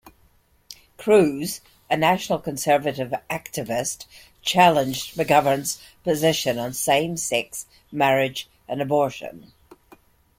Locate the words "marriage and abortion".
7.91-9.51